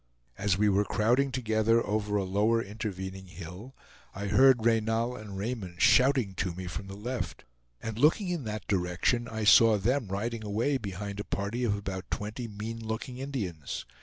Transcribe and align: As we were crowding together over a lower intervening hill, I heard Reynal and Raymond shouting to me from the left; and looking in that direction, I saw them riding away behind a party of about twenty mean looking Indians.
As 0.35 0.57
we 0.57 0.67
were 0.67 0.83
crowding 0.83 1.31
together 1.31 1.85
over 1.85 2.15
a 2.17 2.23
lower 2.23 2.59
intervening 2.59 3.27
hill, 3.27 3.75
I 4.15 4.29
heard 4.29 4.65
Reynal 4.65 5.15
and 5.15 5.37
Raymond 5.37 5.79
shouting 5.79 6.33
to 6.37 6.55
me 6.55 6.65
from 6.65 6.87
the 6.87 6.97
left; 6.97 7.45
and 7.83 7.99
looking 7.99 8.29
in 8.29 8.43
that 8.45 8.65
direction, 8.67 9.27
I 9.27 9.43
saw 9.43 9.77
them 9.77 10.07
riding 10.07 10.43
away 10.43 10.77
behind 10.79 11.19
a 11.19 11.23
party 11.23 11.63
of 11.63 11.75
about 11.77 12.09
twenty 12.09 12.47
mean 12.47 12.83
looking 12.83 13.19
Indians. 13.19 13.85